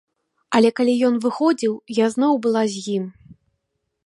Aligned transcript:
Але 0.59 0.71
калі 0.79 0.95
ён 1.11 1.19
выходзіў, 1.25 1.73
я 2.03 2.09
зноў 2.17 2.33
была 2.47 2.63
з 2.73 2.85
ім. 2.99 3.05